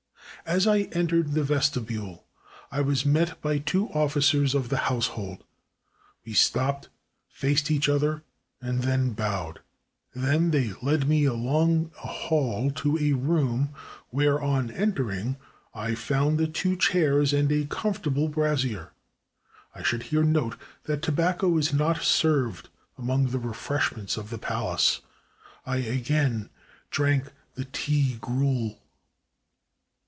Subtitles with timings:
[0.43, 2.25] As I entered the vestibule
[2.71, 5.43] I was met by two ofl5cers of the household.
[6.25, 6.89] We stopped,
[7.29, 8.23] faced each other,
[8.59, 9.59] and then bowed;
[10.15, 13.75] they then led me along a hall to a room
[14.09, 15.37] where, on entering,
[15.75, 18.93] I found the two chairs and a com fortable brazier.
[19.75, 25.01] I should here note that tobacco is not served among the refreshments of the palace.
[25.67, 26.49] I again
[26.89, 28.79] drank the "tea gruel."